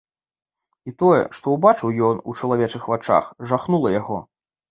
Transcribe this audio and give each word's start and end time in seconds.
І 0.91 0.93
тое, 1.01 1.19
што 1.39 1.51
ўбачыў 1.57 1.93
ён 2.09 2.23
у 2.33 2.35
чалавечых 2.41 2.89
вачах, 2.93 3.25
жахнула 3.51 3.89
яго. 3.99 4.17